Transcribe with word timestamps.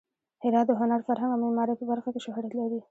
هرات 0.43 0.65
د 0.67 0.71
هنر، 0.79 0.99
فرهنګ 1.07 1.31
او 1.33 1.41
معمارۍ 1.43 1.73
په 1.79 1.85
برخه 1.91 2.09
کې 2.13 2.23
شهرت 2.25 2.51
لري. 2.59 2.77